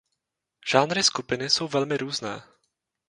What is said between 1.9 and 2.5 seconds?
různé.